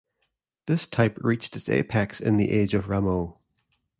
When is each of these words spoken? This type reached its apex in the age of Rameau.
This 0.65 0.87
type 0.87 1.19
reached 1.21 1.55
its 1.55 1.69
apex 1.69 2.19
in 2.19 2.37
the 2.37 2.49
age 2.49 2.73
of 2.73 2.89
Rameau. 2.89 3.37